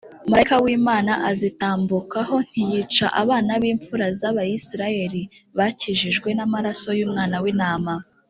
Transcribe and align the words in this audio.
Malayika 0.29 0.55
w'Imana 0.63 1.11
azitambuka 1.29 2.17
ho, 2.27 2.37
ntiyica 2.49 3.05
abana 3.21 3.51
b'imfura 3.61 4.07
z'Abisirayeli 4.19 5.21
Bakijijwe 5.57 6.29
,n'amaraso 6.33 6.89
y'umwana 6.99 7.37
w'intama 7.43 7.93